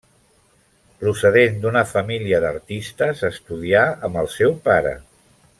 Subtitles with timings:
[1.03, 4.99] Procedent d'una família d'artistes, estudià amb el seu pare.